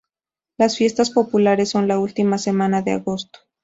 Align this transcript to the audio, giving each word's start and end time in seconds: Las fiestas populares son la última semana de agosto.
Las 0.57 0.77
fiestas 0.77 1.11
populares 1.11 1.69
son 1.69 1.87
la 1.87 1.99
última 1.99 2.39
semana 2.39 2.81
de 2.81 2.89
agosto. 2.93 3.37